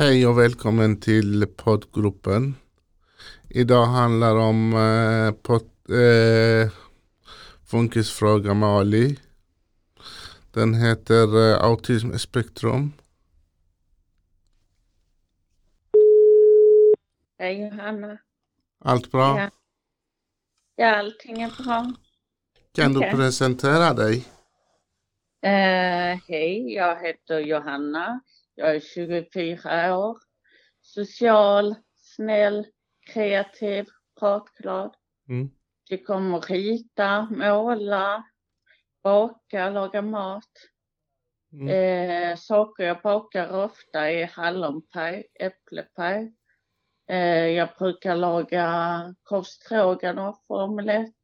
[0.00, 2.54] Hej och välkommen till poddgruppen.
[3.48, 6.72] Idag handlar om eh, pod, eh,
[7.70, 9.18] funkisfråga med Ali.
[10.52, 12.92] Den heter eh, Autism Spektrum.
[17.38, 18.18] Hej Johanna.
[18.78, 19.38] Allt bra?
[19.38, 19.50] Ja.
[20.76, 21.92] ja, allting är bra.
[22.72, 23.10] Kan okej.
[23.10, 24.24] du presentera dig?
[25.42, 28.20] Eh, hej, jag heter Johanna.
[28.60, 30.18] Jag är 24 år.
[30.80, 32.66] Social, snäll,
[33.12, 33.86] kreativ,
[34.18, 34.94] pratglad.
[35.28, 35.50] Mm.
[35.88, 38.24] Tycker om att rita, måla,
[39.02, 40.50] baka, laga mat.
[41.52, 41.68] Mm.
[41.68, 46.32] Eh, saker jag bakar ofta är hallonpaj, äpplepaj.
[47.08, 51.14] Eh, jag brukar laga korv stroganoff och omelett.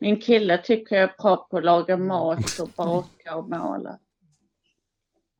[0.00, 3.98] Min kille tycker jag är bra på att laga mat och baka och måla.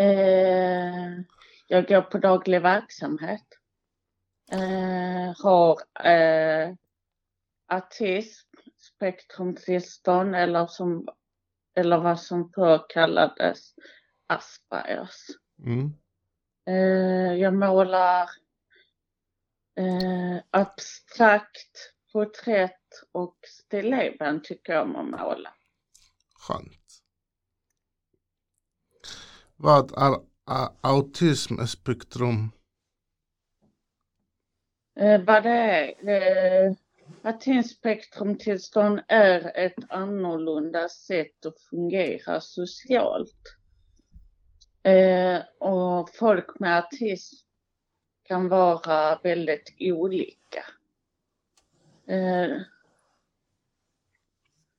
[0.00, 1.20] Eh,
[1.66, 3.46] jag går på daglig verksamhet.
[4.52, 6.74] Eh, har eh,
[7.66, 11.08] autism, spektrumtillstånd eller, som,
[11.74, 13.74] eller vad som förr kallades
[14.26, 15.26] Aspergers.
[15.66, 15.92] Mm.
[16.66, 18.28] Eh, jag målar
[19.76, 25.54] eh, abstrakt, porträtt och stilleben tycker jag om att måla.
[26.34, 26.79] Skönt.
[29.62, 30.16] Vad är
[30.80, 30.80] autismspektrum?
[30.80, 32.50] autism spektrum?
[34.96, 36.08] Eh, vad det är?
[36.08, 36.72] Eh,
[37.22, 43.56] Autismspektrumtillstånd är ett annorlunda sätt att fungera socialt.
[44.82, 47.46] Eh, och folk med autism
[48.22, 50.64] kan vara väldigt olika.
[52.06, 52.56] Eh,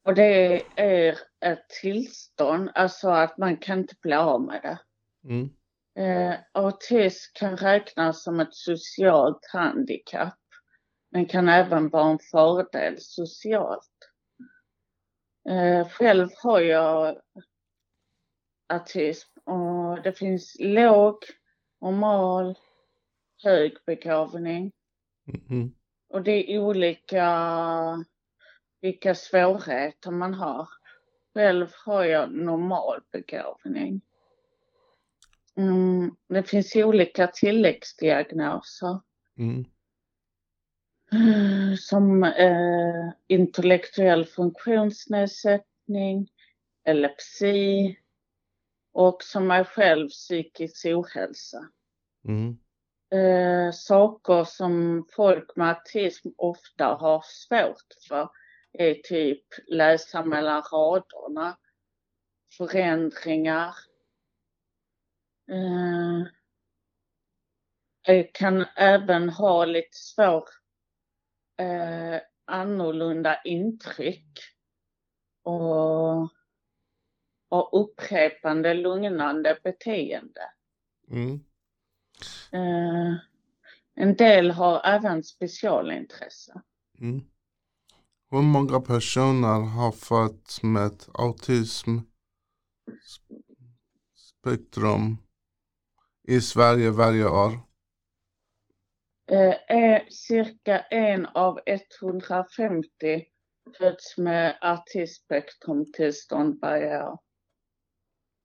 [0.03, 4.79] och det är ett tillstånd, alltså att man kan inte bli av med det.
[5.29, 5.50] Mm.
[5.95, 10.38] Eh, autism kan räknas som ett socialt handikapp
[11.11, 13.90] men kan även vara en fördel socialt.
[15.50, 17.17] Eh, själv har jag
[18.69, 21.16] autism och det finns låg,
[21.81, 22.57] normal,
[23.44, 24.72] hög begåvning
[25.50, 25.72] Mm.
[26.09, 27.25] och det är olika
[28.81, 30.69] vilka svårigheter man har.
[31.33, 34.01] Själv har jag normal begåvning.
[35.55, 38.99] Mm, det finns olika tilläggsdiagnoser
[39.37, 39.65] Mm.
[41.11, 46.29] eh, som eh, intellektuell funktionsnedsättning,
[46.85, 47.97] epilepsi
[48.93, 51.69] och som mig själv psykisk ohälsa.
[52.27, 52.57] Mm.
[53.11, 58.29] Eh, saker som folk med autism ofta har svårt för
[58.73, 61.57] är typ läsa mellan raderna,
[62.57, 63.75] förändringar.
[65.51, 66.27] Eh,
[68.05, 70.43] jag kan även ha lite svår
[71.57, 74.39] eh, annorlunda intryck
[75.43, 76.21] och,
[77.49, 80.51] och upprepande lugnande beteende.
[81.11, 81.39] Mm.
[82.51, 83.15] Eh,
[83.95, 86.61] en del har även specialintresse.
[86.99, 87.30] Mm.
[88.33, 91.97] Hur många personer har fått med autism
[94.15, 95.17] spektrum
[96.27, 97.51] i Sverige varje år?
[99.31, 103.25] Eh, eh cirka en av 150
[103.77, 107.19] föds med autismspektrumtillstånd varje år.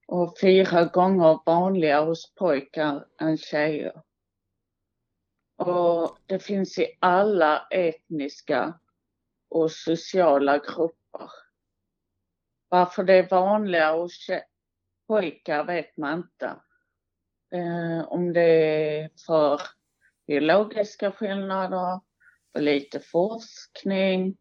[0.07, 4.03] Och fyra gånger vanligare hos pojkar än tjejer.
[5.57, 8.81] Och det finns i alla etniska
[9.63, 11.31] och sociala grupper.
[12.69, 14.27] Varför det är vanligare hos
[15.09, 16.47] pojkar vet man inte.
[17.55, 19.61] Eh, om det är för
[20.27, 22.01] biologiska skillnader,
[22.53, 24.37] för lite forskning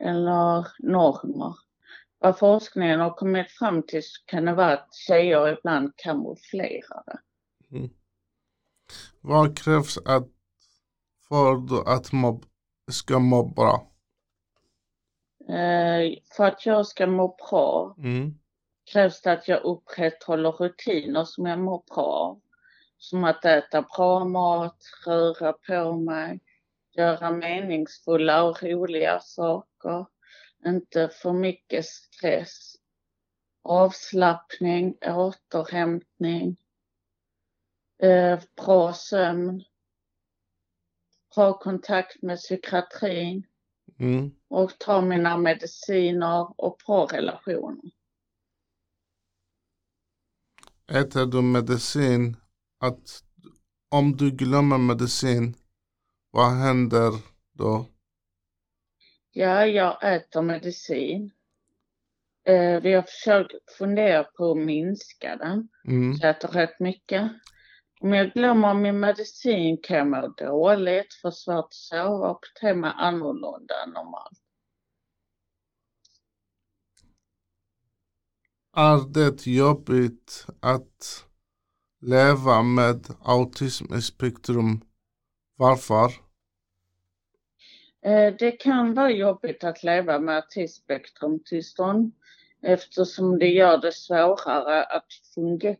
[0.00, 1.54] eller normer.
[2.18, 7.18] Vad forskningen har kommit fram till så kan det vara att tjejer ibland kamouflerar det.
[7.76, 7.90] Mm.
[9.20, 10.28] Vad krävs att
[11.28, 12.44] för att mobb
[12.90, 13.91] ska må bra?
[16.36, 18.34] För att jag ska må bra Mm.
[18.92, 22.40] krävs det att jag upprätthåller rutiner som jag mår bra av.
[22.98, 26.40] Som att äta bra mat, röra på mig,
[26.92, 30.06] göra meningsfulla och roliga saker.
[30.66, 32.74] Inte för mycket stress.
[33.62, 36.56] Avslappning, återhämtning,
[38.02, 39.64] eh, bra sömn,
[41.34, 43.46] bra kontakt med psykiatrin
[44.02, 44.30] Mm.
[44.48, 47.90] och ta mina mediciner och bra relationer.
[50.92, 52.36] Äter du medicin
[52.80, 53.24] att,
[53.90, 55.54] om du glömmer medicin,
[56.30, 57.12] vad händer
[57.52, 57.86] då?
[59.32, 61.30] Ja, jag äter medicin.
[62.44, 65.68] Eh, vi har försökt fundera på att minska den.
[65.88, 66.14] Mm.
[66.14, 67.32] Så jag äter rätt mycket.
[68.02, 72.74] Om jag glömmer min medicin kan jag må dåligt, få svårt att sova och bete
[72.74, 74.38] mig annorlunda än normalt.
[78.76, 81.26] Är det jobbigt att
[82.00, 84.80] leva med autism i spektrum?
[85.56, 86.10] Varför?
[88.04, 92.12] Eh, Det kan vara jobbigt att leva med autismspektrumtillstånd
[92.62, 95.76] eftersom det gör det svårare att funge-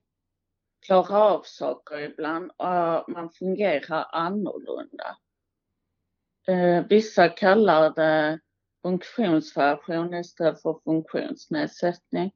[0.87, 5.17] klara av saker ibland och man fungerar annorlunda.
[6.49, 8.41] Eh, Vissa kallar det
[8.83, 12.33] funktionsvariation istället för funktionsnedsättning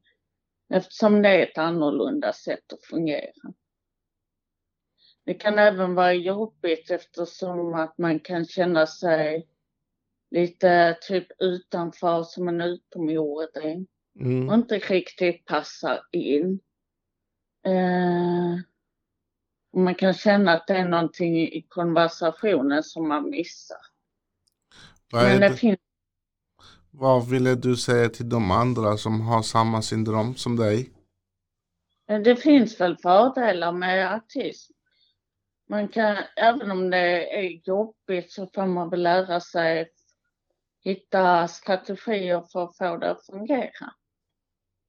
[0.73, 3.53] eftersom det är ett annorlunda sätt att fungera.
[5.25, 9.47] Det kan även vara jobbigt eftersom att man kan känna sig
[10.31, 14.53] lite typ utanför som en utomjording och Mm.
[14.53, 16.59] inte riktigt passar in.
[17.65, 18.59] Eh,
[19.81, 23.77] man kan känna att det är någonting i konversationen som man missar.
[25.11, 25.79] Vad, Men det det, finns,
[26.91, 30.89] vad ville du säga till de andra som har samma syndrom som dig?
[32.23, 34.73] det finns väl fördelar med autism.
[35.69, 39.89] Man kan, även om det är jobbigt så får man väl lära sig
[40.83, 43.93] hitta strategier för att få det att fungera.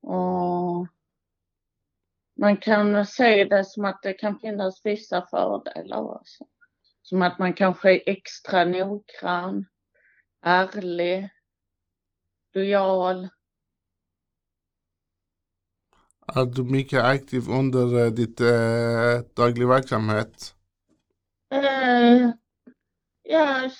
[0.02, 0.86] Och
[2.38, 6.44] man kan se det som att det kan finnas vissa fördelar också.
[7.02, 9.66] Som att man kanske är extra noggrann,
[10.42, 11.28] ärlig,
[12.54, 13.28] lojal.
[16.26, 20.54] Är du mycket aktiv under eh, ditt eh, daglig verksamhet?
[21.50, 22.30] Eh,
[23.22, 23.70] ja,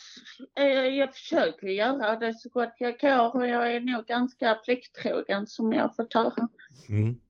[0.59, 5.47] eh, jag försöker göra det så gott jag kan och jag är nog ganska plikttrogen
[5.47, 6.49] som jag har fått höra.
[6.89, 7.21] Mm.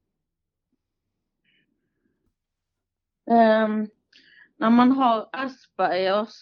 [3.31, 3.91] Um,
[4.57, 6.35] när man har Aspergers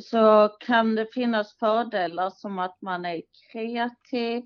[0.00, 3.22] så kan det finnas fördelar som att man är
[3.52, 4.42] kreativ,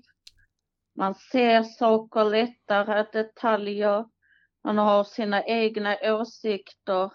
[0.95, 4.05] man ser saker lättare, detaljer,
[4.63, 7.11] man har sina egna åsikter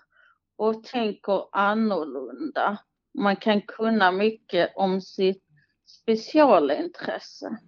[0.57, 2.79] och tänker annorlunda.
[3.19, 5.45] Man kan kunna mycket om sitt
[5.87, 7.59] specialintresse.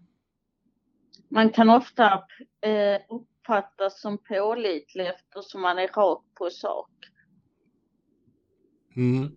[1.29, 2.12] Man kan ofta
[2.61, 3.00] eh,
[3.44, 6.91] uppfattas som pålitlig eftersom man är rak på sak.
[8.96, 9.37] Mm.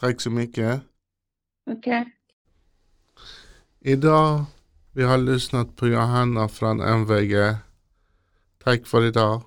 [0.00, 0.82] Tack så mycket.
[1.70, 2.16] Okej?
[3.80, 4.44] Idag
[4.92, 7.56] vi har lyssnat på Johanna från MVG.
[8.58, 9.42] Tack för idag.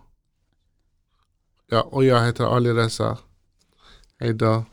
[1.68, 3.18] Ja, och jag heter Ali Reza.
[4.20, 4.64] Hej då.